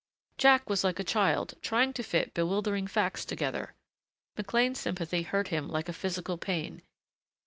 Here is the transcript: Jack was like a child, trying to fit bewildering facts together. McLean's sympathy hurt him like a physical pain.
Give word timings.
Jack 0.39 0.67
was 0.67 0.83
like 0.83 0.97
a 0.99 1.03
child, 1.03 1.53
trying 1.61 1.93
to 1.93 2.01
fit 2.01 2.33
bewildering 2.33 2.87
facts 2.87 3.23
together. 3.23 3.75
McLean's 4.35 4.79
sympathy 4.79 5.21
hurt 5.21 5.49
him 5.49 5.67
like 5.69 5.87
a 5.89 5.93
physical 5.93 6.39
pain. 6.39 6.81